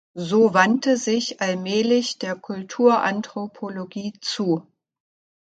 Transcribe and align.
So 0.17 0.55
wandte 0.55 0.97
sich 0.97 1.41
allmählich 1.41 2.17
der 2.17 2.33
Kulturanthropologie 2.35 4.13
zu. 4.19 4.65